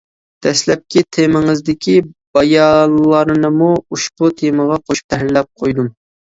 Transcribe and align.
دەسلەپكى 0.43 1.01
تېمىڭىزدىكى 1.17 1.93
بايانلارنىمۇ 2.37 3.69
ئۇشبۇ 3.99 4.31
تېمىغا 4.41 4.81
قوشۇپ 4.89 5.15
تەھرىرلەپ 5.17 5.63
قويدۇم. 5.63 5.93